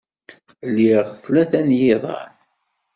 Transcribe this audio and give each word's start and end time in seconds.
Liɣ 0.75 1.05
tlata 1.23 1.61
n 1.67 1.69
yiḍan. 1.79 2.33